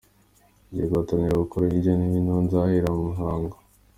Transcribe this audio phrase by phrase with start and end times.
[0.69, 3.55] ngiye gutangira gukora hirya no hino aho nzahera mu Ruhango.